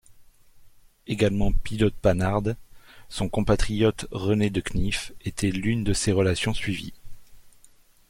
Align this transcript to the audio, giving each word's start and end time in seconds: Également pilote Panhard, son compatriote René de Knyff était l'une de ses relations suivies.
Également 1.05 1.51
pilote 1.51 1.93
Panhard, 1.93 2.55
son 3.07 3.29
compatriote 3.29 4.07
René 4.09 4.49
de 4.49 4.59
Knyff 4.59 5.11
était 5.25 5.51
l'une 5.51 5.83
de 5.83 5.93
ses 5.93 6.11
relations 6.11 6.55
suivies. 6.55 6.93